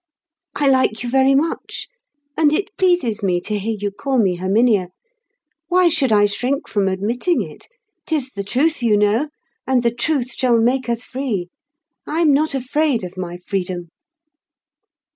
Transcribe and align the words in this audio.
"I 0.55 0.67
like 0.67 1.03
you 1.03 1.11
very 1.11 1.35
much, 1.35 1.87
and 2.35 2.51
it 2.51 2.75
pleases 2.75 3.21
me 3.21 3.39
to 3.41 3.59
hear 3.59 3.77
you 3.79 3.91
call 3.91 4.17
me 4.17 4.37
Herminia. 4.37 4.87
Why 5.67 5.89
should 5.89 6.11
I 6.11 6.25
shrink 6.25 6.67
from 6.67 6.87
admitting 6.87 7.43
it? 7.43 7.67
'Tis 8.07 8.31
the 8.31 8.43
Truth, 8.43 8.81
you 8.81 8.97
know; 8.97 9.29
and 9.67 9.83
the 9.83 9.93
Truth 9.93 10.33
shall 10.33 10.59
make 10.59 10.89
us 10.89 11.03
Free. 11.03 11.49
I'm 12.07 12.33
not 12.33 12.55
afraid 12.55 13.03
of 13.03 13.15
my 13.15 13.37
freedom." 13.37 13.89